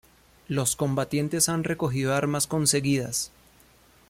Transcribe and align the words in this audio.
Los 0.47 0.75
combatientes 0.75 1.47
han 1.47 1.63
recogido 1.63 2.15
armas 2.15 2.47
conseguidas". 2.47 3.31